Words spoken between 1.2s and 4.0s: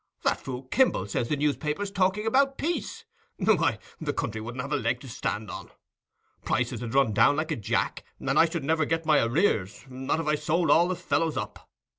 the newspaper's talking about peace. Why,